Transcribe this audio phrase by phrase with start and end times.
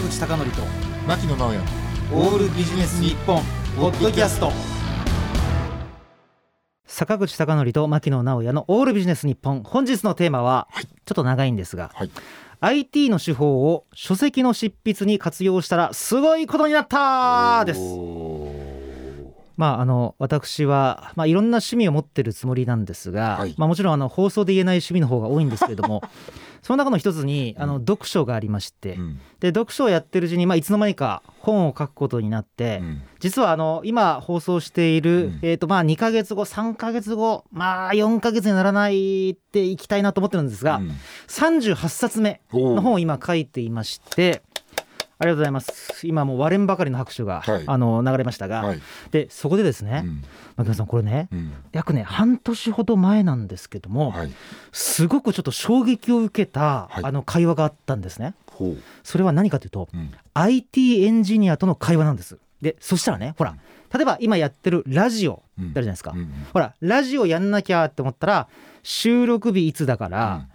[0.00, 0.62] 坂口孝則と
[1.06, 1.60] 牧野直哉。
[2.12, 3.42] オールビジネス日本
[3.76, 4.50] ポッドキャスト。
[6.86, 9.62] 坂口孝則と牧野直哉のオールビジネス日本。
[9.62, 10.86] 本日のテーマは、はい。
[10.86, 12.10] ちょっと長いんですが、はい。
[12.60, 17.80] IT の手法を書籍の執筆に活用したらすごいことになったです。
[17.80, 18.19] お
[19.60, 23.54] まああの私は、まあ、いろんな趣味を持ってるつもりなんですが、はい。
[23.58, 26.02] まあ、もちろんあの放送で言えない趣味の方が多いんですけれども
[26.62, 29.20] その中の一つにあの読書がありまして、ーうん。
[29.38, 33.02] で読書をやってるうちに、まあ、いつの間にか本を書くことになって、うん。
[33.18, 35.38] 実はあの今放送している、うん。
[35.42, 40.92] えーとまあ、2ヶ月後3ヶ月後まあ4ヶ月にならないっていきたいなと思ってるんですが、うん。
[41.28, 44.42] 38冊目の本を今書いていまして
[45.20, 46.06] ありがとうございます。
[46.06, 47.64] 今もう割れんばかりの拍手が、はい。
[47.66, 48.80] あの流れましたが、はい。
[49.10, 50.24] でそこでですね、うん。
[50.56, 51.52] 牧野さんこれねうん。
[51.72, 54.32] 約ね半年ほど前なんですけども、はい。
[54.72, 57.04] すごくちょっと衝撃を受けた、はい。
[57.04, 58.34] あの会話があったんですね。
[59.02, 60.10] それは何かというと、うん。
[60.32, 62.38] IT エンジニアとの会話なんです。
[62.62, 63.56] でそしたらねほら
[63.92, 66.30] 例えば今やってるラジオうんってあるじゃないですか、うん。
[66.54, 68.48] ほらラジオやんなきゃって思ったら
[68.82, 70.46] 収録日いつだから、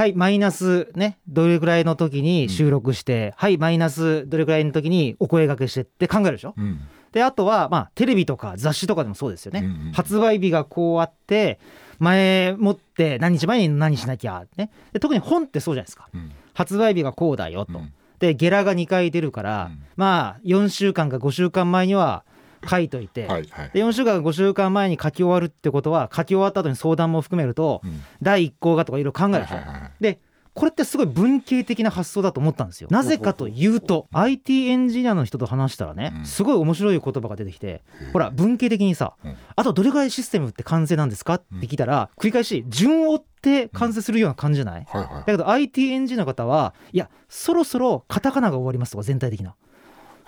[0.00, 6.54] はいマイナスねどれぐらいの時に収録して、はいマイナスどれぐらいの時にお声掛けしてって考えるでしょ？
[6.56, 6.64] うん。
[6.64, 6.80] うん
[7.12, 11.60] であとはまあテレビとか雑誌とかでもそうですよね、うんうん発売日がこうあって
[11.98, 14.70] 前もって何日前に何しなきゃね。
[14.94, 16.08] で特に本ってそうじゃないですか。
[16.14, 16.32] うん。
[16.54, 17.92] 発売日がこうだよと、うん。
[18.20, 19.82] でゲラが2回出るから、うん。
[19.96, 22.24] まあ4週間か5週間前には
[22.68, 23.70] 書いといて、はいはい。
[23.72, 28.02] で4週間か5週間前に書き終わるってことは書き終わった後に相談も含めると、うん。
[28.22, 30.20] 第1項がとかいろいろ考えるでしょ、はいはいはいで
[30.52, 32.88] これってすごい文系的な発想だと思ったんですよ。
[32.90, 36.26] なぜかというと IT エンジニアの人と話したらね、うん。
[36.26, 39.36] すごい面白い言葉が出てきてほら文系的にさ、うん。
[39.54, 49.54] あとどれぐらいシステムって完成なんですかって聞いたら、繰り返し順を追って完成するような感じじゃない、はいはいだけど IT エンジニアの方はいやそろそろカタカナが終わりますとか全体的な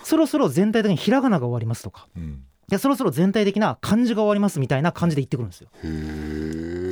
[0.04, 2.08] そろそろ全体的にひらがなが終わりますとか。
[2.16, 2.44] うん。
[2.70, 5.68] いやそろそろ全体的な漢字が終わりますみたいな感じで言ってくるんですよ。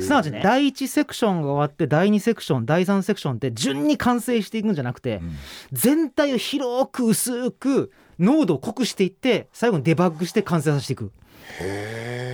[0.01, 5.31] すなわちね第1セクションが終わって第2セクション第3セクションって順に完成していくんじゃなくてうん。
[5.71, 11.11] 全体を広く薄く濃度を濃くしていって最後にデバッグして完成させていく。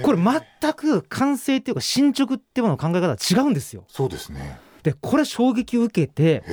[0.04, 3.86] これ全く完成っていうか進捗っていうものの考え方は違うんですよ。
[3.88, 4.60] そうですね。
[4.84, 6.44] でこれ衝撃を受けて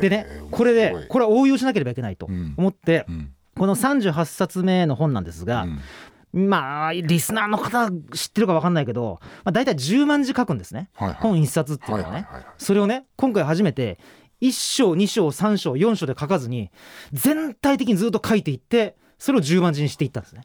[0.00, 2.54] でねこれでこれは応用しなければいけないとうん。
[2.58, 3.32] 思ってうん
[3.62, 5.68] この38冊目の本なんですが
[6.32, 6.48] うん。
[6.48, 10.90] まあリスナーの方知ってるか分かんないけど、まあ、大体10万字書くんですね。
[10.94, 11.18] はいはい。
[11.20, 12.54] 本1冊っていうのはね、はいはいはいはい。
[12.58, 14.00] それをね今回初めて
[14.40, 16.72] 1章2章3章4章で書かずに
[17.12, 20.42] 全体的にずっと書いていってそれを10万字にしていったんですね。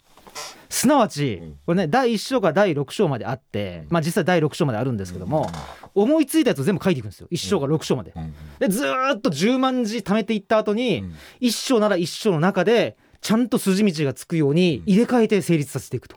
[0.69, 1.59] すなわちうん。
[1.65, 5.49] これね第1章から第6章まであってまあ実際第6章まであるんですけども
[5.95, 7.27] 思いついたやつを全部書いていくんですよ。
[7.31, 8.13] 1章から6章まで。
[8.59, 11.15] でずーっと10万字貯めていった後にうん。
[11.41, 16.15] 1章なら1章の中でちゃんと筋道がつくように入れ替えて成立させていくと。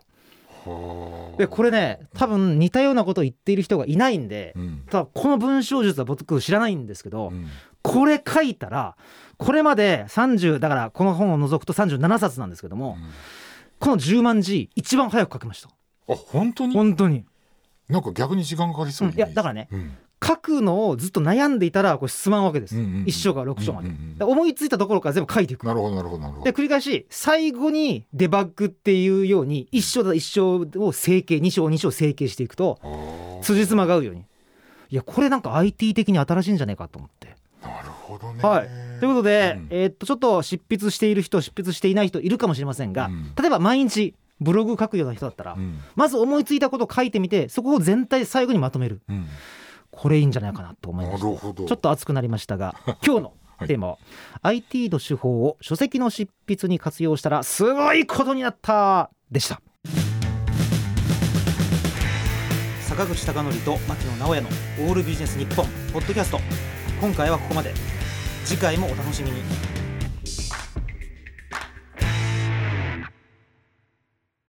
[0.65, 1.37] はあ。
[1.38, 4.83] でこれね多分似たようなことを言っている人がいないんでうん。
[4.91, 7.47] ただこの文章術は僕知らないんですけど、うん。
[7.83, 8.97] これ書いたら
[9.38, 12.99] これまで30だからこの本を除くと37冊なんですけども、
[13.78, 15.69] この10万字一番早く書けました。
[15.69, 16.75] あ本当に？
[16.75, 17.25] 本当に、
[17.88, 19.15] なんか逆に時間かかりそううん。
[19.15, 23.04] いやだからねうん書くのをずっと悩んでいたらこれ進まんわけです、うんうんうん。
[23.04, 24.19] 1章から6章まで、うんうんうん。
[24.19, 25.66] で思いついたところから全部書いていく。
[25.66, 26.20] なるほどなるほど。
[26.20, 32.78] なるほどで繰り返し最後にデバッグっていうように1章だ1章を整形2章2章整形していくと
[33.42, 34.25] 辻褄が合うように。
[34.91, 37.37] いやこれなんか IT 的に新しいんじゃないかと思って。
[37.62, 38.42] なるほどね。
[38.42, 39.66] はい、ということで、うん。
[39.70, 43.32] えーっとちょっと執筆している人執筆していない人いるかもしれませんが、うん。
[43.41, 45.81] 例えば毎日ブログ書くような人だったら、うん。
[45.94, 49.00] まず思いついたことを書いてみてそこを全体で最後にまとめる。
[49.08, 49.26] うん
[49.90, 51.26] これいいんじゃないかなと思いました。
[51.26, 51.66] なるほど。
[51.66, 52.74] ちょっと熱くなりましたが
[53.04, 53.32] 今日の
[53.66, 53.98] テーマは、
[54.42, 59.60] IT の手法を書籍の執筆に活用したらすごいことになったでした。
[62.80, 64.48] 坂口孝則と牧野直哉の
[64.81, 66.40] オールビジネス日本ポッドキャスト。
[67.00, 67.72] 今回はここまで。
[68.44, 69.43] 次回もお楽しみに